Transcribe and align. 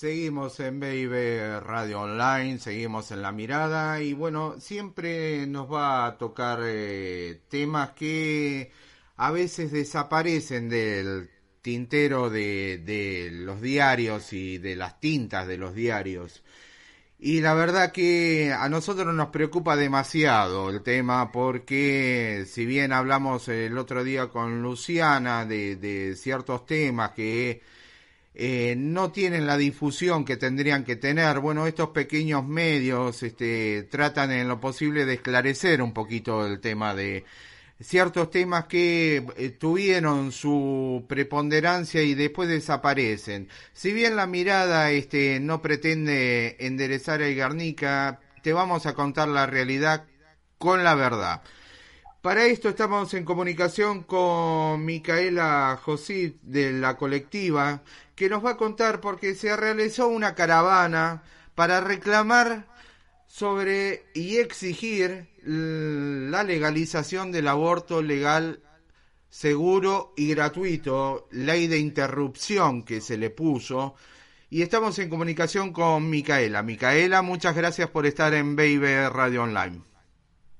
Seguimos 0.00 0.58
en 0.60 0.80
Baby 0.80 1.60
Radio 1.60 2.00
Online, 2.00 2.58
seguimos 2.58 3.10
en 3.10 3.20
la 3.20 3.32
mirada 3.32 4.00
y 4.00 4.14
bueno, 4.14 4.58
siempre 4.58 5.46
nos 5.46 5.70
va 5.70 6.06
a 6.06 6.16
tocar 6.16 6.60
eh, 6.62 7.42
temas 7.50 7.90
que 7.90 8.72
a 9.18 9.30
veces 9.30 9.70
desaparecen 9.72 10.70
del 10.70 11.28
tintero 11.60 12.30
de, 12.30 13.28
los 13.30 13.60
diarios 13.60 14.32
y 14.32 14.56
de 14.56 14.74
las 14.74 14.98
tintas 15.00 15.46
de 15.46 15.58
los 15.58 15.74
diarios. 15.74 16.42
Y 17.18 17.42
la 17.42 17.52
verdad 17.52 17.92
que 17.92 18.54
a 18.58 18.70
nosotros 18.70 19.12
nos 19.14 19.28
preocupa 19.28 19.76
demasiado 19.76 20.70
el 20.70 20.82
tema 20.82 21.30
porque 21.30 22.46
si 22.48 22.64
bien 22.64 22.94
hablamos 22.94 23.48
el 23.48 23.76
otro 23.76 24.02
día 24.02 24.28
con 24.28 24.62
Luciana 24.62 25.44
de 25.44 26.14
ciertos 26.16 26.64
temas 26.64 27.10
que 27.10 27.60
eh, 28.34 28.74
no 28.76 29.10
tienen 29.10 29.46
la 29.46 29.56
difusión 29.56 30.24
que 30.24 30.36
tendrían 30.36 30.84
que 30.84 30.96
tener. 30.96 31.40
Bueno, 31.40 31.66
estos 31.66 31.90
pequeños 31.90 32.46
medios 32.46 33.22
este, 33.22 33.82
tratan 33.84 34.30
en 34.30 34.48
lo 34.48 34.60
posible 34.60 35.04
de 35.04 35.14
esclarecer 35.14 35.82
un 35.82 35.92
poquito 35.92 36.46
el 36.46 36.60
tema 36.60 36.94
de 36.94 37.24
ciertos 37.80 38.30
temas 38.30 38.66
que 38.66 39.26
eh, 39.36 39.50
tuvieron 39.50 40.32
su 40.32 41.04
preponderancia 41.08 42.02
y 42.02 42.14
después 42.14 42.48
desaparecen. 42.48 43.48
Si 43.72 43.92
bien 43.92 44.16
la 44.16 44.26
mirada 44.26 44.90
este, 44.90 45.40
no 45.40 45.62
pretende 45.62 46.56
enderezar 46.60 47.22
el 47.22 47.34
Guernica, 47.34 48.20
te 48.42 48.52
vamos 48.52 48.86
a 48.86 48.94
contar 48.94 49.28
la 49.28 49.46
realidad 49.46 50.06
con 50.58 50.84
la 50.84 50.94
verdad. 50.94 51.42
Para 52.22 52.44
esto 52.44 52.68
estamos 52.68 53.14
en 53.14 53.24
comunicación 53.24 54.02
con 54.02 54.84
Micaela 54.84 55.78
José 55.82 56.34
de 56.42 56.70
la 56.70 56.98
colectiva, 56.98 57.82
que 58.20 58.28
nos 58.28 58.44
va 58.44 58.50
a 58.50 58.56
contar 58.58 59.00
porque 59.00 59.34
se 59.34 59.56
realizó 59.56 60.08
una 60.08 60.34
caravana 60.34 61.22
para 61.54 61.80
reclamar 61.80 62.66
sobre 63.26 64.04
y 64.12 64.36
exigir 64.36 65.30
la 65.42 66.42
legalización 66.42 67.32
del 67.32 67.48
aborto 67.48 68.02
legal, 68.02 68.60
seguro 69.30 70.12
y 70.18 70.34
gratuito, 70.34 71.28
ley 71.30 71.66
de 71.66 71.78
interrupción 71.78 72.82
que 72.82 73.00
se 73.00 73.16
le 73.16 73.30
puso. 73.30 73.94
Y 74.50 74.60
estamos 74.60 74.98
en 74.98 75.08
comunicación 75.08 75.72
con 75.72 76.10
Micaela. 76.10 76.62
Micaela, 76.62 77.22
muchas 77.22 77.56
gracias 77.56 77.88
por 77.88 78.04
estar 78.04 78.34
en 78.34 78.54
Baby 78.54 79.08
Radio 79.08 79.44
Online. 79.44 79.80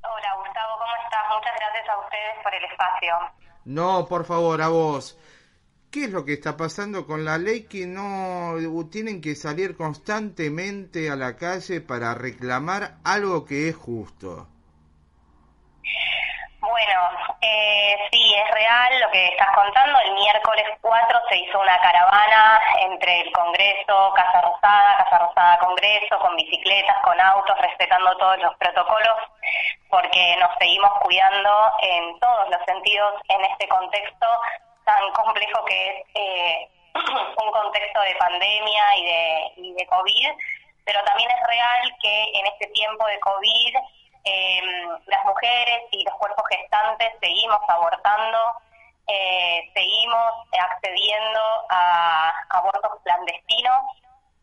Hola 0.01 0.35
Gustavo, 0.39 0.79
¿cómo 0.79 0.95
estás? 1.05 1.25
Muchas 1.29 1.53
gracias 1.59 1.89
a 1.91 1.99
ustedes 1.99 2.43
por 2.43 2.55
el 2.55 2.65
espacio. 2.65 3.15
No, 3.67 4.07
por 4.07 4.25
favor, 4.25 4.63
a 4.63 4.69
vos. 4.69 5.19
¿Qué 5.91 6.05
es 6.05 6.11
lo 6.11 6.25
que 6.25 6.35
está 6.35 6.57
pasando 6.57 7.05
con 7.05 7.25
la 7.25 7.37
ley 7.37 7.67
que 7.67 7.85
no 7.85 8.55
tienen 8.93 9.21
que 9.21 9.35
salir 9.35 9.77
constantemente 9.77 11.11
a 11.11 11.17
la 11.17 11.37
calle 11.37 11.81
para 11.81 12.15
reclamar 12.15 12.95
algo 13.05 13.45
que 13.45 13.69
es 13.69 13.75
justo? 13.75 14.47
Bueno, 16.61 17.01
eh, 17.41 17.97
sí, 18.13 18.35
es 18.37 18.51
real 18.53 19.01
lo 19.01 19.11
que 19.11 19.29
estás 19.29 19.49
contando. 19.53 19.99
El 20.07 20.15
miércoles 20.15 20.67
4 20.81 21.21
se 21.29 21.39
hizo 21.39 21.59
una 21.59 21.77
caravana 21.81 22.61
entre 22.83 23.23
el 23.23 23.33
Congreso, 23.33 24.13
Casa 24.15 24.43
Rosada, 24.43 24.97
Casa 24.99 25.19
Rosada 25.19 25.59
Congreso, 25.59 26.21
con 26.21 26.37
bicicletas, 26.37 27.03
con 27.03 27.21
autos, 27.21 27.59
respetando 27.63 28.17
todos 28.17 28.39
los 28.39 28.55
protocolos, 28.59 29.17
porque 29.89 30.37
nos 30.39 30.51
seguimos 30.61 30.93
cuidando 31.03 31.73
en 31.83 32.21
todos 32.21 32.49
los 32.49 32.65
sentidos 32.65 33.15
en 33.29 33.45
este 33.47 33.67
contexto 33.67 34.27
tan 34.91 35.13
complejo 35.13 35.65
que 35.65 35.89
es 35.89 36.05
eh, 36.15 36.69
un 36.95 37.53
contexto 37.53 38.01
de 38.01 38.15
pandemia 38.17 38.97
y 38.97 39.05
de, 39.05 39.53
y 39.57 39.73
de 39.75 39.87
COVID, 39.87 40.29
pero 40.85 41.03
también 41.05 41.31
es 41.31 41.47
real 41.47 41.97
que 42.03 42.25
en 42.35 42.47
este 42.47 42.67
tiempo 42.69 43.07
de 43.07 43.21
COVID 43.21 43.75
eh, 44.25 44.63
las 45.07 45.25
mujeres 45.25 45.83
y 45.93 46.05
los 46.05 46.15
cuerpos 46.15 46.45
gestantes 46.51 47.13
seguimos 47.21 47.61
abortando, 47.69 48.39
eh, 49.07 49.71
seguimos 49.75 50.33
accediendo 50.59 51.41
a 51.71 52.33
abortos 52.51 52.93
clandestinos, 53.05 53.83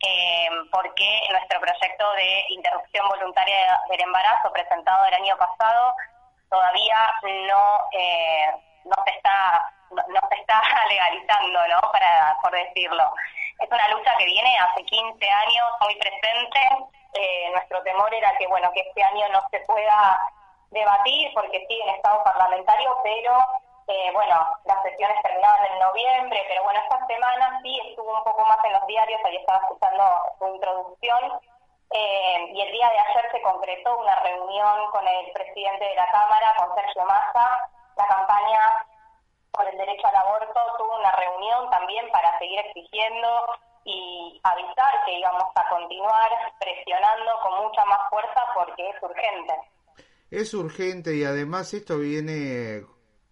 eh, 0.00 0.48
porque 0.70 1.20
nuestro 1.30 1.60
proyecto 1.60 2.12
de 2.12 2.44
interrupción 2.50 3.08
voluntaria 3.08 3.80
del 3.90 4.00
embarazo 4.00 4.52
presentado 4.52 5.04
el 5.06 5.14
año 5.14 5.36
pasado 5.36 5.94
todavía 6.48 7.12
no, 7.22 7.78
eh, 7.92 8.46
no 8.84 8.94
se 9.04 9.10
está 9.10 9.72
no 9.90 10.20
se 10.28 10.40
está 10.40 10.62
legalizando, 10.88 11.68
¿no? 11.68 11.80
Para, 11.92 12.36
por 12.42 12.52
decirlo. 12.52 13.04
Es 13.58 13.70
una 13.70 13.88
lucha 13.88 14.16
que 14.16 14.24
viene 14.24 14.56
hace 14.58 14.84
15 14.84 15.30
años 15.30 15.66
muy 15.80 15.94
presente. 15.96 16.60
Eh, 17.14 17.50
nuestro 17.52 17.82
temor 17.82 18.12
era 18.14 18.36
que, 18.36 18.46
bueno, 18.46 18.70
que 18.72 18.80
este 18.80 19.02
año 19.02 19.28
no 19.30 19.40
se 19.50 19.60
pueda 19.60 20.18
debatir 20.70 21.32
porque 21.34 21.66
sigue 21.66 21.82
en 21.82 21.94
estado 21.96 22.22
parlamentario, 22.22 22.96
pero 23.02 23.32
eh, 23.88 24.10
bueno, 24.12 24.46
las 24.64 24.82
sesiones 24.82 25.16
terminaban 25.22 25.64
en 25.64 25.78
noviembre, 25.78 26.44
pero 26.46 26.62
bueno, 26.62 26.78
esta 26.80 27.06
semana 27.06 27.58
sí 27.62 27.80
estuvo 27.88 28.18
un 28.18 28.22
poco 28.22 28.44
más 28.44 28.62
en 28.64 28.74
los 28.74 28.86
diarios, 28.86 29.20
ahí 29.24 29.36
estaba 29.36 29.60
escuchando 29.60 30.04
su 30.38 30.48
introducción, 30.54 31.40
eh, 31.90 32.50
y 32.52 32.60
el 32.60 32.70
día 32.70 32.90
de 32.90 32.98
ayer 32.98 33.30
se 33.32 33.40
concretó 33.40 33.98
una 33.98 34.14
reunión 34.16 34.90
con 34.90 35.08
el 35.08 35.32
presidente 35.32 35.86
de 35.86 35.94
la 35.94 36.06
Cámara, 36.10 36.54
con 36.58 36.74
Sergio 36.74 37.04
Massa, 37.06 37.70
la 37.96 38.06
campaña 38.06 38.86
por 39.52 39.66
el 39.66 39.76
derecho 39.76 40.06
al 40.06 40.16
aborto 40.16 40.60
tuvo 40.76 40.98
una 40.98 41.10
reunión 41.12 41.68
también 41.88 42.12
para 42.12 42.38
seguir 42.38 42.58
exigiendo 42.58 43.28
y 43.84 44.40
avisar 44.42 44.92
que 45.06 45.18
íbamos 45.18 45.44
a 45.54 45.68
continuar 45.70 46.30
presionando 46.60 47.30
con 47.42 47.64
mucha 47.64 47.84
más 47.86 48.10
fuerza 48.10 48.40
porque 48.54 48.90
es 48.90 49.02
urgente. 49.02 49.54
Es 50.30 50.52
urgente 50.52 51.16
y 51.16 51.24
además 51.24 51.72
esto 51.72 51.98
viene 51.98 52.84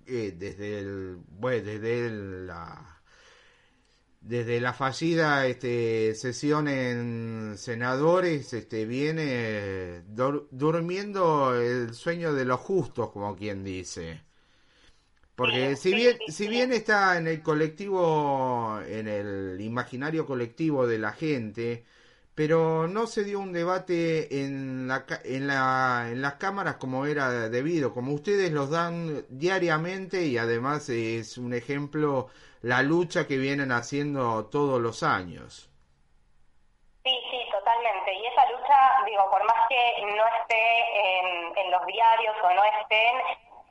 eh, 0.06 0.32
desde 0.34 0.78
el 0.78 1.18
bueno, 1.28 1.66
desde 1.66 2.10
la 2.10 3.02
desde 4.20 4.60
la 4.60 4.72
fallida 4.72 5.46
este, 5.46 6.14
sesión 6.14 6.66
en 6.66 7.58
senadores 7.58 8.52
este, 8.54 8.86
viene 8.86 10.02
durmiendo 10.50 11.54
el 11.54 11.94
sueño 11.94 12.32
de 12.32 12.44
los 12.46 12.60
justos 12.60 13.10
como 13.10 13.36
quien 13.36 13.62
dice 13.62 14.25
porque 15.36 15.76
si 15.76 15.94
bien, 15.94 16.18
si 16.28 16.48
bien 16.48 16.72
está 16.72 17.18
en 17.18 17.26
el 17.28 17.42
colectivo, 17.42 18.80
en 18.86 19.06
el 19.08 19.60
imaginario 19.60 20.26
colectivo 20.26 20.86
de 20.86 20.98
la 20.98 21.12
gente, 21.12 21.84
pero 22.34 22.88
no 22.88 23.06
se 23.06 23.24
dio 23.24 23.40
un 23.40 23.52
debate 23.52 24.42
en, 24.44 24.88
la, 24.88 25.04
en, 25.24 25.46
la, 25.46 26.08
en 26.10 26.22
las 26.22 26.34
cámaras 26.34 26.76
como 26.76 27.06
era 27.06 27.48
debido, 27.50 27.92
como 27.94 28.12
ustedes 28.12 28.52
los 28.52 28.70
dan 28.70 29.24
diariamente 29.30 30.24
y 30.24 30.38
además 30.38 30.88
es 30.90 31.38
un 31.38 31.54
ejemplo 31.54 32.28
la 32.62 32.82
lucha 32.82 33.26
que 33.26 33.38
vienen 33.38 33.72
haciendo 33.72 34.46
todos 34.46 34.80
los 34.80 35.02
años. 35.02 35.70
Sí, 37.04 37.12
sí, 37.30 37.38
totalmente. 37.52 38.12
Y 38.12 38.26
esa 38.26 38.50
lucha, 38.50 38.76
digo, 39.06 39.30
por 39.30 39.44
más 39.44 39.68
que 39.68 40.02
no 40.02 40.24
esté 40.40 41.20
en, 41.20 41.56
en 41.56 41.70
los 41.70 41.86
diarios 41.86 42.36
o 42.42 42.54
no 42.54 42.64
estén, 42.64 43.16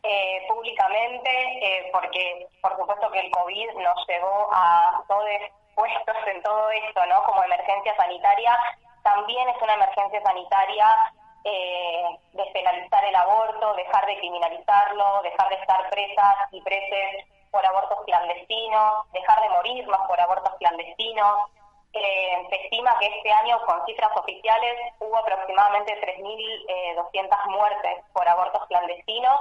eh, 0.08 0.46
públicamente, 0.48 1.30
eh, 1.62 1.90
porque 1.92 2.48
por 2.62 2.78
supuesto 2.78 3.10
que 3.10 3.22
el 3.22 3.32
COVID 3.32 3.72
nos 3.74 4.08
llevó 4.08 4.50
a 4.52 5.04
todos 5.08 5.26
puestos 5.74 6.16
en 6.28 6.44
todo 6.44 6.70
esto, 6.70 7.06
¿no? 7.08 7.24
Como 7.24 7.44
emergencia 7.44 7.96
sanitaria, 7.96 8.56
también 9.02 9.50
es 9.50 9.60
una 9.60 9.74
emergencia 9.74 10.22
sanitaria 10.22 11.12
eh, 11.44 12.20
despenalizar 12.34 13.04
el 13.04 13.16
aborto, 13.16 13.74
dejar 13.74 14.06
de 14.06 14.20
criminalizarlo, 14.20 15.24
dejar 15.24 15.50
de 15.50 15.56
estar 15.56 15.90
presas 15.90 16.36
y 16.51 16.62
preses 16.62 17.25
por 17.50 17.66
abortos 17.66 17.98
clandestinos, 18.06 19.12
dejar 19.12 19.42
de 19.42 19.50
morirnos 19.50 20.00
por 20.08 20.22
abortos 20.22 20.54
clandestinos. 20.60 21.50
Se 21.94 22.56
estima 22.63 22.96
que 23.00 23.08
este 23.08 23.31
año, 23.31 23.60
con 23.66 23.84
cifras 23.86 24.12
oficiales, 24.18 24.94
hubo 25.00 25.18
aproximadamente 25.18 26.00
3.200 26.00 27.48
muertes 27.48 28.04
por 28.13 28.28
abortos 28.28 28.68
clandestinos 28.68 29.40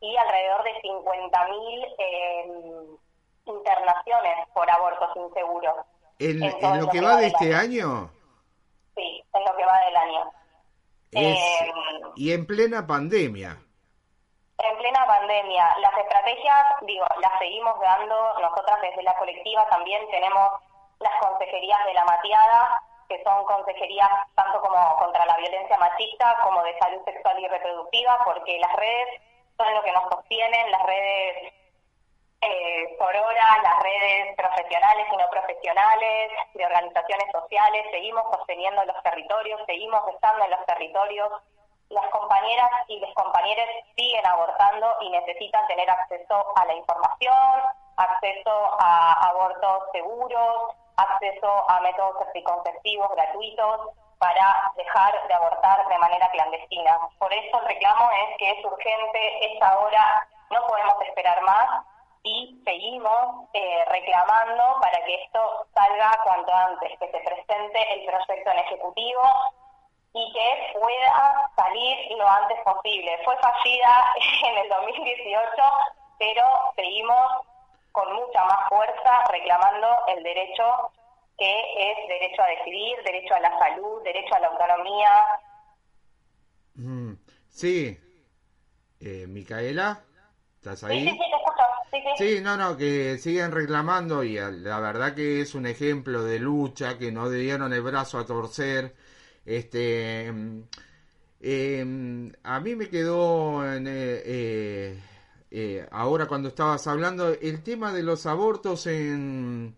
y 0.00 0.16
alrededor 0.16 0.62
de 0.64 0.82
50.000 0.82 1.94
eh, 1.98 2.96
internaciones 3.46 4.48
por 4.52 4.70
abortos 4.70 5.10
inseguros. 5.16 5.74
¿En, 6.18 6.40
lo, 6.40 6.88
que 6.88 7.00
va 7.00 7.16
de 7.16 7.26
este 7.26 7.54
año? 7.54 8.10
Sí, 8.94 9.22
en 9.34 9.44
lo 9.44 9.56
que 9.56 9.64
va 9.64 9.78
del 9.80 9.96
año. 9.96 10.32
Eh, 11.12 11.70
y 12.16 12.32
en 12.32 12.46
plena 12.46 12.86
pandemia. 12.86 13.58
En 14.58 14.78
plena 14.78 15.06
pandemia. 15.06 15.76
Las 15.78 15.98
estrategias, 15.98 16.66
digo, 16.82 17.04
las 17.20 17.38
seguimos 17.38 17.78
dando. 17.80 18.38
Nosotras 18.40 18.80
desde 18.82 19.02
la 19.02 19.16
colectiva 19.16 19.68
también 19.68 20.08
tenemos 20.10 20.52
las 21.00 21.12
consejerías 21.20 21.84
de 21.86 21.94
la 21.94 22.04
Matiada, 22.04 22.82
que 23.08 23.22
son 23.22 23.44
consejerías 23.44 24.08
tanto 24.34 24.60
como 24.60 24.96
contra 24.96 25.26
la 25.26 25.36
violencia 25.36 25.76
machista 25.78 26.36
como 26.42 26.62
de 26.62 26.78
salud 26.78 27.02
sexual 27.04 27.38
y 27.38 27.48
reproductiva, 27.48 28.18
porque 28.24 28.58
las 28.58 28.72
redes 28.74 29.08
son 29.56 29.74
lo 29.74 29.82
que 29.82 29.92
nos 29.92 30.04
sostienen, 30.10 30.70
las 30.70 30.82
redes 30.84 31.52
eh, 32.40 32.96
Sorora, 32.98 33.62
las 33.62 33.82
redes 33.82 34.36
profesionales 34.36 35.06
y 35.12 35.16
no 35.16 35.28
profesionales, 35.30 36.32
de 36.54 36.66
organizaciones 36.66 37.32
sociales, 37.32 37.86
seguimos 37.90 38.24
sosteniendo 38.32 38.84
los 38.84 39.02
territorios, 39.02 39.60
seguimos 39.66 40.02
estando 40.12 40.44
en 40.44 40.50
los 40.50 40.66
territorios. 40.66 41.32
Las 41.88 42.06
compañeras 42.10 42.70
y 42.88 42.98
los 42.98 43.12
compañeros 43.14 43.66
siguen 43.96 44.26
abortando 44.26 44.96
y 45.02 45.10
necesitan 45.10 45.66
tener 45.68 45.88
acceso 45.88 46.52
a 46.56 46.64
la 46.66 46.74
información, 46.74 47.62
acceso 47.96 48.76
a 48.80 49.28
abortos 49.28 49.84
seguros, 49.92 50.74
acceso 50.96 51.70
a 51.70 51.80
métodos 51.80 52.26
anticonceptivos 52.26 53.10
gratuitos 53.12 53.90
para 54.18 54.72
dejar 54.76 55.26
de 55.28 55.34
abortar 55.34 55.86
de 55.88 55.98
manera 55.98 56.28
clandestina. 56.30 56.98
Por 57.18 57.32
eso 57.32 57.60
el 57.60 57.66
reclamo 57.66 58.10
es 58.10 58.38
que 58.38 58.50
es 58.50 58.64
urgente, 58.64 59.54
es 59.54 59.62
ahora, 59.62 60.26
no 60.50 60.66
podemos 60.66 60.94
esperar 61.02 61.40
más 61.42 61.84
y 62.22 62.60
seguimos 62.64 63.48
eh, 63.52 63.84
reclamando 63.88 64.80
para 64.80 65.04
que 65.04 65.14
esto 65.22 65.66
salga 65.74 66.18
cuanto 66.24 66.52
antes, 66.52 66.98
que 66.98 67.10
se 67.10 67.18
presente 67.20 67.94
el 67.94 68.06
proyecto 68.06 68.50
en 68.50 68.58
ejecutivo 68.58 69.22
y 70.12 70.32
que 70.32 70.78
pueda 70.80 71.50
salir 71.54 72.10
lo 72.16 72.26
antes 72.26 72.58
posible. 72.62 73.18
Fue 73.24 73.36
fallida 73.36 74.14
en 74.44 74.56
el 74.58 74.68
2018, 74.68 75.50
pero 76.18 76.42
seguimos 76.74 77.46
con 77.92 78.12
mucha 78.14 78.44
más 78.44 78.68
fuerza 78.68 79.24
reclamando 79.30 80.06
el 80.08 80.22
derecho 80.22 80.90
que 81.38 81.60
es 81.90 82.08
derecho 82.08 82.42
a 82.42 82.46
decidir, 82.46 82.96
derecho 83.04 83.34
a 83.34 83.40
la 83.40 83.58
salud, 83.58 84.02
derecho 84.02 84.34
a 84.34 84.40
la 84.40 84.46
autonomía. 84.48 85.10
Mm, 86.74 87.12
sí. 87.48 87.98
Eh, 89.00 89.26
Micaela, 89.26 90.02
¿estás 90.56 90.84
ahí? 90.84 91.04
Sí, 91.04 91.10
sí, 91.10 91.18
te 91.18 91.36
escucho. 91.36 92.16
Sí, 92.16 92.40
no, 92.42 92.56
no, 92.56 92.76
que 92.76 93.18
siguen 93.18 93.52
reclamando 93.52 94.24
y 94.24 94.36
la 94.36 94.80
verdad 94.80 95.14
que 95.14 95.42
es 95.42 95.54
un 95.54 95.66
ejemplo 95.66 96.24
de 96.24 96.38
lucha, 96.38 96.98
que 96.98 97.12
no 97.12 97.28
dieron 97.28 97.72
el 97.72 97.82
brazo 97.82 98.18
a 98.18 98.26
torcer. 98.26 98.94
Este, 99.44 100.32
eh, 101.40 102.32
a 102.42 102.60
mí 102.60 102.74
me 102.74 102.88
quedó 102.88 103.70
en, 103.70 103.86
eh, 103.86 104.22
eh, 104.24 105.00
eh, 105.50 105.86
ahora 105.90 106.26
cuando 106.26 106.48
estabas 106.48 106.86
hablando 106.86 107.28
el 107.28 107.62
tema 107.62 107.92
de 107.92 108.02
los 108.02 108.26
abortos 108.26 108.86
en, 108.86 109.76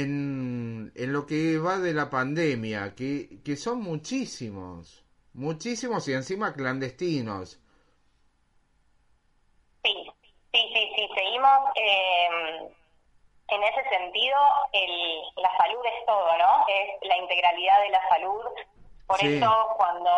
en, 0.00 0.92
en 0.94 1.12
lo 1.12 1.26
que 1.26 1.58
va 1.58 1.78
de 1.78 1.92
la 1.92 2.08
pandemia, 2.08 2.94
que, 2.94 3.42
que 3.44 3.56
son 3.56 3.80
muchísimos, 3.80 5.04
muchísimos 5.34 6.08
y 6.08 6.14
encima 6.14 6.54
clandestinos. 6.54 7.60
Sí, 9.84 10.12
Sí, 10.52 10.70
sí, 10.74 10.92
sí, 10.94 11.08
seguimos 11.14 11.58
eh, 11.76 12.70
en 13.48 13.62
ese 13.62 13.88
sentido, 13.88 14.38
el, 14.72 15.22
la 15.36 15.56
salud 15.56 15.80
es 15.84 16.06
todo, 16.06 16.36
¿no? 16.36 16.64
Es 16.68 17.08
la 17.08 17.16
integralidad 17.16 17.80
de 17.80 17.88
la 17.88 18.08
salud. 18.08 18.44
Por 19.06 19.22
eso 19.24 19.74
cuando 19.78 20.10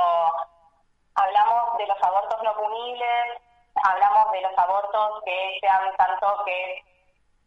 hablamos 1.15 1.79
de 1.79 1.87
los 1.87 2.03
abortos 2.03 2.43
no 2.43 2.55
punibles, 2.55 3.43
hablamos 3.83 4.33
de 4.33 4.41
los 4.41 4.59
abortos 4.59 5.23
que 5.25 5.59
sean 5.61 5.97
tanto 5.97 6.45
que 6.45 6.83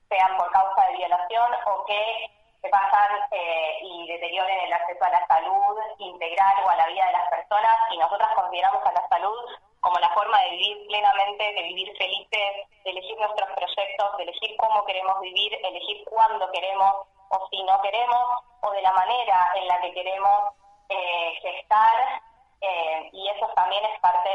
sean 0.09 0.38
por 0.38 0.51
causa 0.51 0.86
de 0.88 0.98
violación 0.98 1.51
o 1.65 1.86
que 1.86 2.30
se 2.62 2.69
pasan 2.69 3.09
eh, 3.31 3.80
y 3.81 4.07
deterioren 4.07 4.59
el 4.59 4.74
acceso 4.74 5.04
a 5.04 5.09
la 5.09 5.27
salud 5.27 5.77
integral 6.00 6.56
o 6.65 6.69
a 6.69 6.75
la 6.75 6.88
vida 6.88 7.06
de 7.06 7.12
las 7.12 7.30
personas 7.30 7.77
y 7.92 7.98
nosotras 7.98 8.30
consideramos 8.36 8.86
a 8.86 8.92
la 8.94 9.07
salud 9.09 9.45
como 9.80 10.00
la 10.00 10.09
forma 10.09 10.42
de 10.42 10.50
vivir 10.51 10.88
plenamente, 10.88 11.54
de 11.54 11.63
vivir 11.63 11.95
felices, 11.98 12.68
de 12.83 12.89
elegir 12.89 13.18
nuestros 13.19 13.50
proyectos, 13.51 14.18
de 14.18 14.24
elegir 14.24 14.57
cómo 14.57 14.83
queremos 14.86 15.19
vivir, 15.21 15.54
elegir 15.63 16.04
cuándo 16.09 16.51
queremos 16.51 17.07
o 17.30 17.48
si 17.50 17.62
no 17.63 17.81
queremos, 17.81 18.44
o 18.62 18.71
de 18.71 18.81
la 18.81 18.92
manera 18.94 19.51
en 19.56 19.68
la 19.68 19.81
que 19.81 19.94
queremos 19.94 20.54
eh, 20.89 21.33
gestar, 21.42 22.21
eh, 22.62 23.09
y 23.12 23.27
eso 23.30 23.48
también 23.56 23.83
es 23.86 24.00
parte 24.00 24.30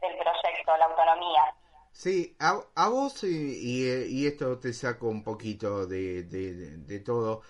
del 0.00 0.16
proyecto, 0.16 0.76
la 0.76 0.84
autonomía. 0.86 1.54
Sí, 1.96 2.36
a, 2.38 2.88
vos, 2.90 3.24
y, 3.24 3.86
y, 4.10 4.26
esto 4.26 4.58
te 4.58 4.72
saco 4.74 5.08
un 5.08 5.24
poquito 5.24 5.86
de, 5.86 6.24
de, 6.24 7.00
todo, 7.00 7.42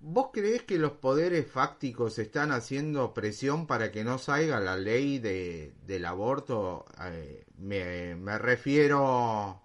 ¿Vos 0.00 0.30
crees 0.32 0.62
que 0.64 0.78
los 0.78 0.92
poderes 0.92 1.50
fácticos 1.50 2.18
están 2.20 2.52
haciendo 2.52 3.12
presión 3.14 3.66
para 3.66 3.90
que 3.92 4.04
no 4.04 4.18
salga 4.18 4.60
la 4.60 4.76
ley 4.76 5.18
de, 5.18 5.72
del 5.82 6.06
aborto? 6.06 6.84
Eh, 7.02 7.44
me, 7.58 8.14
me, 8.16 8.38
refiero 8.38 9.62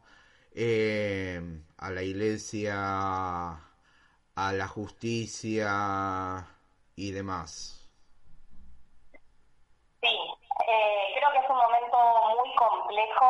eh, 0.55 1.41
a 1.77 1.91
la 1.91 2.03
iglesia, 2.03 2.73
a 4.35 4.53
la 4.53 4.67
justicia 4.67 6.47
y 6.95 7.11
demás. 7.11 7.87
Sí, 10.01 10.09
eh, 10.67 11.13
creo 11.15 11.31
que 11.31 11.39
es 11.39 11.49
un 11.49 11.57
momento 11.57 11.97
muy 12.39 12.55
complejo, 12.55 13.25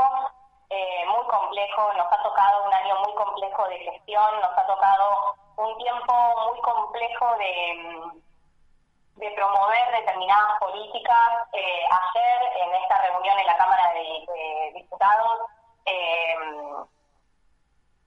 complejo, 1.33 1.93
nos 1.93 2.11
ha 2.11 2.21
tocado 2.21 2.65
un 2.65 2.73
año 2.73 2.95
muy 3.03 3.13
complejo 3.15 3.67
de 3.67 3.79
gestión, 3.79 4.41
nos 4.41 4.57
ha 4.57 4.67
tocado 4.67 5.35
un 5.57 5.77
tiempo 5.77 6.13
muy 6.49 6.61
complejo 6.61 7.35
de, 7.37 8.21
de 9.15 9.31
promover 9.31 9.91
determinadas 9.91 10.59
políticas. 10.59 11.29
Eh, 11.53 11.85
ayer, 11.89 12.39
en 12.61 12.75
esta 12.75 12.97
reunión 13.01 13.39
en 13.39 13.47
la 13.47 13.57
Cámara 13.57 13.93
de, 13.93 14.71
Diputados, 14.75 15.39
eh, 15.85 16.35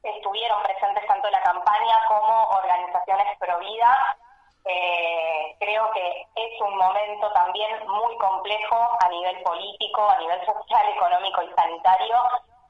estuvieron 0.03 0.63
presentes 0.63 1.07
tanto 1.07 1.29
la 1.31 1.43
campaña 1.43 2.05
como 2.09 2.45
organizaciones 2.51 3.39
pro 3.39 3.59
vida. 3.59 4.17
Eh, 4.65 5.57
creo 5.61 5.91
que 5.93 6.27
es 6.35 6.61
un 6.61 6.77
momento 6.77 7.33
también 7.33 7.87
muy 7.87 8.17
complejo 8.19 8.77
a 9.01 9.09
nivel 9.09 9.43
político, 9.43 10.09
a 10.09 10.19
nivel 10.19 10.45
social, 10.45 10.89
económico 10.89 11.43
y 11.43 11.55
sanitario, 11.55 12.17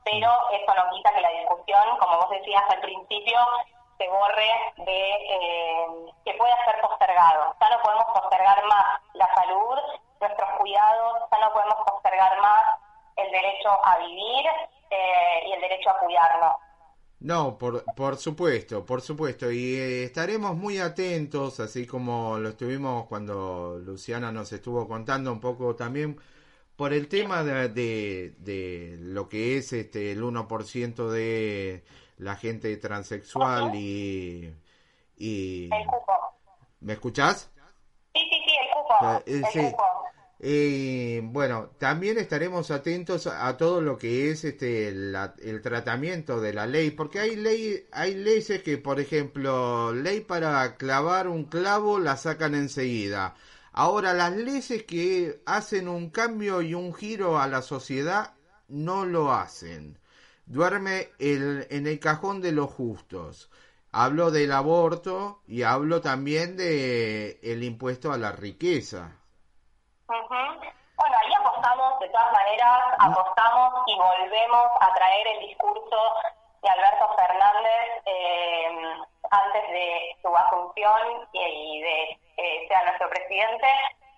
pero 0.07 0.31
eso 0.53 0.73
no 0.75 0.91
quita 0.95 1.13
que 1.13 1.21
la 1.21 1.31
discusión, 1.31 1.99
como 1.99 2.19
vos 2.19 2.31
decías 2.31 2.63
al 2.71 2.81
principio, 2.81 3.39
se 3.99 4.09
borre 4.09 4.51
de 4.77 5.11
eh, 5.11 5.87
que 6.25 6.33
pueda 6.35 6.55
ser 6.65 6.81
postergado. 6.81 7.57
Ya 7.61 7.71
no 7.71 7.83
podemos 7.83 8.07
postergar 8.15 8.65
más 8.67 9.01
la 9.15 9.29
salud, 9.35 9.79
nuestros 10.21 10.49
cuidados, 10.59 11.23
ya 11.33 11.39
no 11.41 11.53
podemos 11.53 11.77
postergar 11.85 12.41
más 12.41 12.63
el 13.17 13.31
derecho 13.33 13.69
a 13.85 13.99
vivir 13.99 14.47
eh, 14.91 15.43
y 15.49 15.53
el 15.53 15.61
derecho 15.61 15.91
a 15.91 15.99
cuidarnos. 15.99 16.55
No, 17.19 17.59
por, 17.59 17.83
por 17.97 18.17
supuesto, 18.17 18.87
por 18.87 19.01
supuesto. 19.01 19.51
Y 19.51 19.75
eh, 19.75 20.05
estaremos 20.05 20.55
muy 20.55 20.79
atentos, 20.79 21.59
así 21.59 21.85
como 21.85 22.39
lo 22.39 22.51
estuvimos 22.51 23.07
cuando 23.07 23.79
Luciana 23.79 24.31
nos 24.31 24.53
estuvo 24.53 24.87
contando 24.87 25.33
un 25.33 25.41
poco 25.41 25.75
también 25.75 26.17
por 26.77 26.93
el 26.93 27.09
tema 27.09 27.43
de, 27.43 27.69
de, 27.71 28.35
de 28.39 28.97
lo 29.01 29.29
que 29.29 29.57
es 29.57 29.73
este 29.73 30.13
el 30.13 30.23
1% 30.23 31.09
de 31.09 31.85
la 32.19 32.37
gente 32.37 32.77
transexual 32.77 33.75
y, 33.75 34.53
y... 35.17 35.65
El 35.65 35.87
cupo. 35.87 36.13
¿Me 36.81 36.93
escuchás? 36.95 37.51
Sí, 38.15 38.21
sí, 38.21 38.37
sí, 38.47 38.55
el 38.63 38.69
cupo. 38.75 39.23
Eh, 39.27 39.43
el 39.55 39.71
cupo. 39.71 39.85
Eh, 40.39 41.21
bueno, 41.25 41.71
también 41.79 42.19
estaremos 42.19 42.71
atentos 42.71 43.27
a 43.27 43.57
todo 43.57 43.81
lo 43.81 43.97
que 43.97 44.31
es 44.31 44.45
este 44.45 44.89
el 44.89 45.61
tratamiento 45.63 46.41
de 46.41 46.53
la 46.53 46.67
ley, 46.67 46.91
porque 46.91 47.21
hay 47.21 47.37
ley, 47.37 47.87
hay 47.91 48.15
leyes 48.15 48.63
que, 48.63 48.77
por 48.77 49.01
ejemplo, 49.01 49.95
ley 49.95 50.21
para 50.21 50.77
clavar 50.77 51.29
un 51.29 51.45
clavo 51.45 51.99
la 51.99 52.19
sacan 52.19 52.55
enseguida. 52.55 53.35
Ahora, 53.77 54.13
las 54.13 54.33
leyes 54.33 54.83
que 54.85 55.41
hacen 55.47 55.89
un 55.89 56.11
cambio 56.11 56.63
y 56.63 56.75
un 56.75 56.93
giro 56.93 57.39
a 57.39 57.47
la 57.47 57.63
sociedad 57.63 58.35
no 58.69 59.05
lo 59.05 59.33
hacen 59.33 60.01
duerme 60.47 61.09
el, 61.19 61.67
en 61.71 61.87
el 61.87 62.01
cajón 62.01 62.41
de 62.41 62.53
los 62.53 62.73
justos. 62.73 63.51
Hablo 63.93 64.31
del 64.31 64.53
aborto 64.53 65.41
y 65.47 65.63
hablo 65.63 66.01
también 66.01 66.57
de 66.57 67.39
el 67.43 67.63
impuesto 67.65 68.13
a 68.13 68.19
la 68.19 68.33
riqueza. 68.33 69.13
Bueno, 70.07 71.17
ahí 71.23 71.33
apostamos, 71.41 72.01
de 72.01 72.09
todas 72.09 72.33
maneras, 72.33 72.81
apostamos 72.99 73.85
y 73.87 73.97
volvemos 73.97 74.67
a 74.81 74.95
traer 74.95 75.27
el 75.29 75.49
discurso 75.49 75.97
de 76.63 76.69
Alberto 76.69 77.09
Fernández 77.17 78.03
eh, 78.07 78.69
antes 79.31 79.71
de 79.71 80.17
su 80.23 80.37
asunción 80.37 81.29
y, 81.33 81.81
de 81.83 82.19
sea 82.77 82.85
nuestro 82.85 83.09
presidente, 83.11 83.67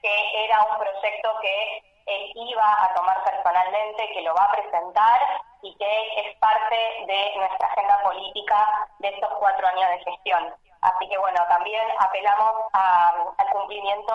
que 0.02 0.44
era 0.44 0.64
un 0.64 0.78
proyecto 0.78 1.40
que 1.40 1.82
él 2.06 2.32
iba 2.34 2.84
a 2.84 2.94
tomar 2.94 3.22
personalmente, 3.22 4.10
que 4.12 4.22
lo 4.22 4.34
va 4.34 4.44
a 4.44 4.52
presentar 4.52 5.20
y 5.62 5.74
que 5.76 6.20
es 6.20 6.36
parte 6.38 6.76
de 7.06 7.32
nuestra 7.36 7.68
agenda 7.68 8.02
política 8.02 8.88
de 8.98 9.08
estos 9.08 9.30
cuatro 9.38 9.66
años 9.66 9.90
de 9.90 10.10
gestión. 10.10 10.54
Así 10.80 11.08
que 11.08 11.18
bueno, 11.18 11.44
también 11.48 11.84
apelamos 11.98 12.54
al 12.72 13.50
cumplimiento 13.52 14.14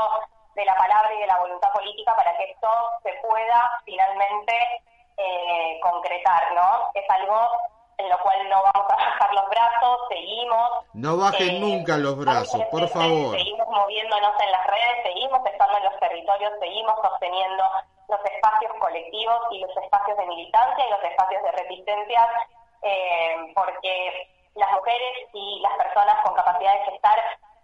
de 0.56 0.66
la 0.66 0.76
palabra 0.76 1.14
y 1.14 1.20
de 1.20 1.28
la 1.28 1.40
voluntad 1.40 1.72
política 1.72 2.16
para 2.16 2.36
que 2.38 2.52
esto 2.52 2.70
se 3.04 3.14
pueda 3.28 3.70
finalmente 3.86 4.82
eh, 5.18 5.80
concretar, 5.82 6.54
¿no? 6.54 6.90
Es 6.94 7.08
algo 7.10 7.50
en 7.98 8.10
lo 8.10 8.18
cual 8.20 8.50
no 8.50 8.64
vamos 8.64 8.73
a 8.73 8.73
bajar 9.34 9.44
los 9.44 9.50
brazos, 9.50 10.00
seguimos. 10.10 10.70
No 10.94 11.18
bajen 11.18 11.56
eh, 11.56 11.60
nunca 11.60 11.98
los 11.98 12.18
brazos, 12.18 12.62
por 12.72 12.88
favor. 12.90 13.38
Seguimos 13.38 13.68
moviéndonos 13.68 14.34
en 14.40 14.52
las 14.52 14.68
redes, 14.68 15.04
seguimos 15.04 15.46
estando 15.46 15.78
en 15.78 15.84
los 15.84 16.00
territorios, 16.00 16.54
seguimos 16.60 16.96
sosteniendo 17.02 17.64
los 18.10 18.20
espacios 18.26 18.72
colectivos 18.80 19.40
y 19.52 19.60
los 19.60 19.78
espacios 19.78 20.18
de 20.18 20.26
militancia 20.26 20.86
y 20.86 20.90
los 20.90 21.04
espacios 21.04 21.44
de 21.44 21.52
resistencia, 21.52 22.30
eh, 22.84 23.54
porque 23.56 24.30
las 24.56 24.72
mujeres 24.72 25.30
y 25.34 25.60
las 25.62 25.74
personas 25.78 26.24
con 26.24 26.36
capacidad 26.36 26.74
de 26.74 26.92
gestar 26.92 27.20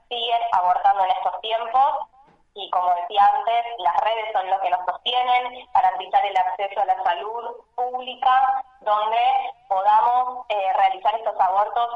siguen 0.08 0.42
abortando 0.54 1.04
en 1.04 1.12
estos 1.12 1.42
tiempos 1.42 2.08
y 2.56 2.70
como 2.72 2.94
decía 2.96 3.26
antes, 3.36 3.66
las 3.80 3.96
redes 4.02 4.34
son 4.34 4.50
lo 4.50 4.60
que 4.60 4.70
nos 4.70 4.86
sostienen, 4.86 5.68
garantizar 5.74 6.26
el 6.26 6.36
acceso 6.36 6.82
a 6.82 6.86
la 6.86 7.04
salud 7.04 7.56
pública, 7.76 8.64
donde 8.82 9.24
podamos 9.68 9.89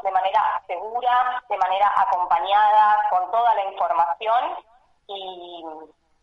de 0.02 0.10
manera 0.10 0.62
segura, 0.66 1.42
de 1.48 1.56
manera 1.56 1.92
acompañada, 1.96 2.98
con 3.10 3.30
toda 3.30 3.54
la 3.54 3.64
información 3.64 4.56
y 5.06 5.64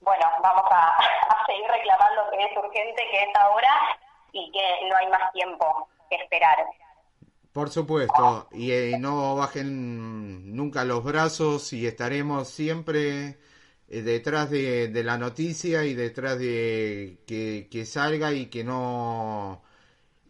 bueno, 0.02 0.26
vamos 0.42 0.66
a, 0.72 1.46
seguir 1.46 1.66
reclamando 1.68 2.30
que 2.32 2.44
es 2.44 2.58
urgente, 2.58 3.04
que 3.12 3.24
es 3.24 3.36
ahora 3.36 3.98
y 4.32 4.52
que 4.52 4.90
no 4.90 4.96
hay 4.98 5.08
más 5.08 5.32
tiempo 5.34 5.88
que 6.10 6.16
esperar. 6.18 6.66
Por 7.54 7.70
supuesto, 7.70 8.48
y 8.52 8.72
eh, 8.72 8.98
no 8.98 9.36
bajen 9.36 10.56
nunca 10.56 10.86
los 10.86 11.04
brazos 11.04 11.74
y 11.74 11.86
estaremos 11.86 12.48
siempre 12.48 13.40
eh, 13.90 14.02
detrás 14.04 14.50
de, 14.50 14.90
la 15.04 15.18
noticia 15.18 15.84
y 15.84 15.94
detrás 15.94 16.40
de 16.40 17.18
que, 17.28 17.86
salga 17.86 18.32
y 18.32 18.46
que 18.46 18.64
no 18.64 19.62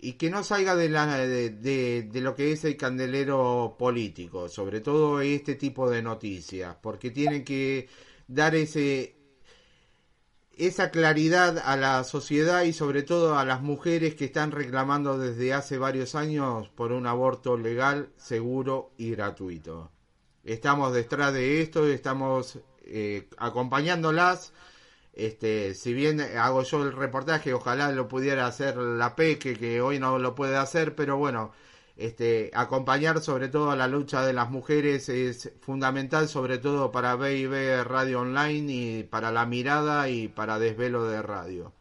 y 0.01 0.13
que 0.13 0.31
no 0.31 0.43
salga 0.43 0.75
de, 0.75 0.89
la, 0.89 1.05
de, 1.17 1.51
de, 1.51 2.21
lo 2.21 2.35
que 2.35 2.51
es 2.51 2.65
el 2.65 2.75
candelero 2.75 3.75
político, 3.77 4.49
sobre 4.49 4.81
todo 4.81 5.21
este 5.21 5.53
tipo 5.55 5.89
de 5.89 6.01
noticias, 6.01 6.75
porque 6.81 7.11
tienen 7.11 7.45
que 7.45 7.87
dar 8.27 8.55
ese 8.55 9.15
esa 10.57 10.91
claridad 10.91 11.57
a 11.63 11.77
la 11.77 12.03
sociedad 12.03 12.63
y 12.63 12.73
sobre 12.73 13.03
todo 13.03 13.37
a 13.37 13.45
las 13.45 13.61
mujeres 13.61 14.15
que 14.15 14.25
están 14.25 14.51
reclamando 14.51 15.17
desde 15.17 15.53
hace 15.53 15.77
varios 15.77 16.13
años 16.13 16.69
por 16.69 16.91
un 16.91 17.07
aborto 17.07 17.57
legal, 17.57 18.09
seguro 18.17 18.91
y 18.97 19.11
gratuito. 19.11 19.91
Estamos 20.43 20.93
detrás 20.93 21.33
de 21.33 21.61
esto, 21.61 21.87
estamos 21.87 22.59
eh, 22.83 23.27
acompañándolas. 23.37 24.53
Este, 25.13 25.73
si 25.73 25.93
bien 25.93 26.21
hago 26.37 26.63
yo 26.63 26.83
el 26.83 26.93
reportaje, 26.93 27.53
ojalá 27.53 27.91
lo 27.91 28.07
pudiera 28.07 28.45
hacer 28.45 28.77
la 28.77 29.15
PEC, 29.15 29.59
que 29.59 29.81
hoy 29.81 29.99
no 29.99 30.17
lo 30.19 30.35
puede 30.35 30.57
hacer, 30.57 30.95
pero 30.95 31.17
bueno, 31.17 31.51
este, 31.97 32.49
acompañar 32.53 33.19
sobre 33.19 33.49
todo 33.49 33.71
a 33.71 33.75
la 33.75 33.87
lucha 33.87 34.21
de 34.21 34.33
las 34.33 34.49
mujeres 34.49 35.09
es 35.09 35.53
fundamental, 35.61 36.27
sobre 36.27 36.57
todo 36.57 36.91
para 36.91 37.15
B&B 37.15 37.83
Radio 37.83 38.21
Online 38.21 38.71
y 38.71 39.03
para 39.03 39.31
La 39.31 39.45
Mirada 39.45 40.07
y 40.07 40.27
para 40.27 40.57
Desvelo 40.57 41.03
de 41.03 41.21
Radio. 41.21 41.73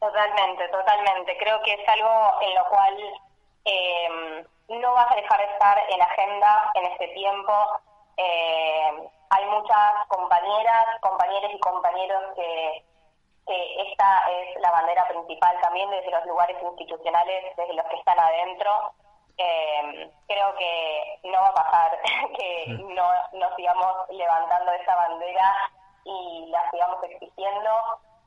Totalmente, 0.00 0.68
totalmente. 0.68 1.36
Creo 1.38 1.60
que 1.62 1.74
es 1.74 1.88
algo 1.88 2.40
en 2.40 2.54
lo 2.54 2.64
cual 2.70 2.94
eh, 3.64 4.44
no 4.68 4.92
vas 4.92 5.10
a 5.10 5.16
dejar 5.16 5.40
de 5.40 5.52
estar 5.52 5.78
en 5.90 6.00
agenda 6.00 6.70
en 6.74 6.84
este 6.86 7.08
tiempo. 7.08 7.52
Eh, 8.16 9.10
hay 9.30 9.44
muchas 9.46 10.06
compañeras, 10.08 10.86
compañeros 11.00 11.50
y 11.52 11.58
compañeros 11.60 12.22
que, 12.34 12.84
esta 13.48 14.30
es 14.30 14.60
la 14.60 14.70
bandera 14.70 15.08
principal 15.08 15.58
también 15.62 15.88
desde 15.90 16.10
los 16.10 16.26
lugares 16.26 16.56
institucionales, 16.62 17.56
desde 17.56 17.72
los 17.72 17.86
que 17.86 17.96
están 17.96 18.20
adentro. 18.20 18.92
Eh, 19.38 20.10
creo 20.26 20.54
que 20.56 21.20
no 21.24 21.40
va 21.40 21.48
a 21.48 21.54
pasar 21.54 21.98
que 22.36 22.66
no 22.68 23.10
nos 23.32 23.56
sigamos 23.56 24.10
levantando 24.10 24.72
esa 24.72 24.94
bandera 24.96 25.70
y 26.04 26.46
la 26.50 26.70
sigamos 26.70 27.02
exigiendo. 27.04 27.70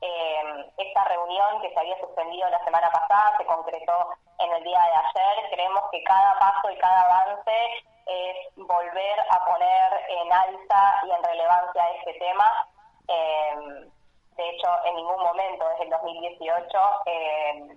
Eh, 0.00 0.72
esta 0.78 1.04
reunión 1.04 1.60
que 1.60 1.72
se 1.72 1.78
había 1.78 2.00
suspendido 2.00 2.50
la 2.50 2.64
semana 2.64 2.90
pasada 2.90 3.36
se 3.38 3.46
concretó 3.46 4.08
en 4.40 4.52
el 4.52 4.64
día 4.64 4.80
de 4.80 5.22
ayer. 5.22 5.50
Creemos 5.50 5.84
que 5.92 6.02
cada 6.02 6.36
paso 6.40 6.68
y 6.68 6.78
cada 6.78 7.02
avance 7.02 7.84
es 8.06 8.36
volver 8.56 9.20
a 9.30 9.44
poner 9.44 9.92
en 10.08 10.32
alta 10.32 11.02
y 11.06 11.10
en 11.10 11.22
relevancia 11.22 11.90
este 11.98 12.14
tema. 12.14 12.68
Eh, 13.08 13.90
de 14.36 14.48
hecho, 14.50 14.68
en 14.84 14.96
ningún 14.96 15.22
momento 15.22 15.68
desde 15.70 15.84
el 15.84 15.90
2018 15.90 16.78
eh, 17.06 17.76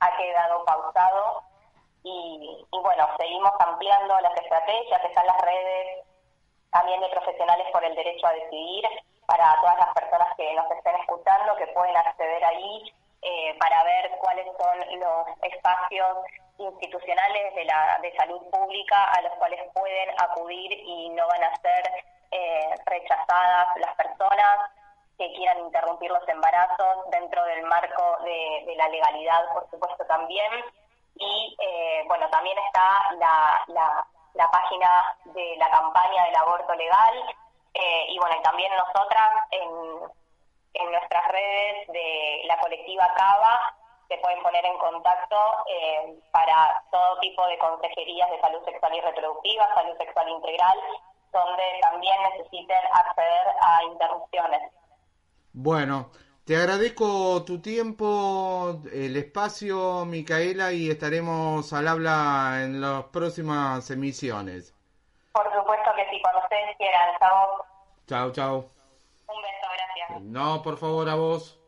ha 0.00 0.16
quedado 0.16 0.64
pausado 0.64 1.42
y, 2.02 2.66
y, 2.70 2.78
bueno, 2.80 3.08
seguimos 3.18 3.52
ampliando 3.58 4.20
las 4.20 4.36
estrategias, 4.36 5.04
están 5.04 5.26
las 5.26 5.40
redes 5.40 6.04
también 6.70 7.00
de 7.00 7.08
profesionales 7.08 7.66
por 7.72 7.84
el 7.84 7.94
derecho 7.94 8.26
a 8.26 8.32
decidir 8.32 8.84
para 9.26 9.58
todas 9.60 9.78
las 9.78 9.94
personas 9.94 10.28
que 10.36 10.52
nos 10.54 10.70
estén 10.70 10.94
escuchando, 10.96 11.56
que 11.56 11.66
pueden 11.68 11.96
acceder 11.96 12.44
ahí 12.44 12.92
eh, 13.22 13.56
para 13.58 13.82
ver 13.84 14.10
cuáles 14.20 14.46
son 14.58 15.00
los 15.00 15.26
espacios 15.42 16.18
institucionales 16.58 17.54
de, 17.54 17.63
de 18.02 18.14
salud 18.16 18.40
pública 18.50 19.04
a 19.04 19.22
los 19.22 19.32
cuales 19.34 19.60
pueden 19.72 20.10
acudir 20.20 20.72
y 20.72 21.08
no 21.10 21.26
van 21.28 21.44
a 21.44 21.56
ser 21.56 22.04
eh, 22.30 22.74
rechazadas 22.86 23.76
las 23.76 23.94
personas 23.96 24.70
que 25.18 25.32
quieran 25.34 25.60
interrumpir 25.60 26.10
los 26.10 26.28
embarazos 26.28 27.10
dentro 27.10 27.44
del 27.44 27.62
marco 27.64 28.18
de, 28.24 28.74
la 28.76 28.88
legalidad, 28.88 29.52
por 29.52 29.70
supuesto, 29.70 30.04
también. 30.06 30.50
Y 31.16 31.56
eh, 31.60 32.04
bueno, 32.08 32.28
también 32.30 32.58
está 32.66 33.12
la, 33.18 33.62
la, 33.68 34.50
página 34.50 35.16
de 35.26 35.56
la 35.56 35.70
campaña 35.70 36.24
del 36.24 36.36
aborto 36.36 36.74
legal. 36.74 37.34
y 38.08 38.18
bueno, 38.18 38.36
y 38.38 38.42
también 38.42 38.72
nosotras 38.76 39.32
en 39.50 40.10
en 40.74 40.90
nuestras 40.90 41.26
redes 41.28 41.86
de 41.88 42.42
la 42.46 42.58
colectiva 42.58 43.12
Cava 43.16 43.74
se 44.08 44.16
pueden 44.18 44.42
poner 44.42 44.64
en 44.64 44.78
contacto 44.78 45.36
eh, 45.68 46.18
para 46.30 46.82
todo 46.90 47.18
tipo 47.20 47.46
de 47.46 47.58
consejerías 47.58 48.30
de 48.30 48.40
salud 48.40 48.64
sexual 48.64 48.94
y 48.94 49.00
reproductiva, 49.00 49.74
salud 49.74 49.96
sexual 49.98 50.28
integral, 50.28 50.78
donde 51.32 51.62
también 51.80 52.16
necesiten 52.30 52.78
acceder 52.92 53.46
a 53.60 53.84
interrupciones. 53.84 54.72
Bueno, 55.52 56.10
te 56.44 56.56
agradezco 56.56 57.42
tu 57.44 57.62
tiempo, 57.62 58.80
el 58.92 59.16
espacio, 59.16 60.04
Micaela, 60.04 60.72
y 60.72 60.90
estaremos 60.90 61.72
al 61.72 61.88
habla 61.88 62.60
en 62.62 62.80
las 62.80 63.04
próximas 63.04 63.90
emisiones. 63.90 64.74
Por 65.32 65.44
supuesto 65.54 65.90
que 65.96 66.10
sí, 66.10 66.20
cuando 66.20 66.40
ustedes 66.40 66.76
quieran. 66.76 67.16
Chao. 67.18 67.64
Chao, 68.06 68.32
chao. 68.32 68.56
Un 69.26 69.42
beso, 69.42 69.68
gracias. 69.74 70.22
No, 70.22 70.62
por 70.62 70.76
favor, 70.76 71.08
a 71.08 71.14
vos. 71.14 71.58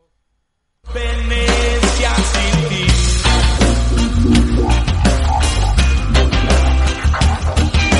Venecia 0.94 2.14
sin 2.32 2.68
ti. 2.68 2.86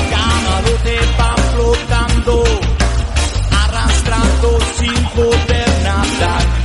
Camarote 0.09 0.97
va 1.19 1.35
flotando, 1.51 2.43
arrastrando 3.51 4.59
sin 4.77 5.03
poder 5.15 5.69
nadar. 5.83 6.56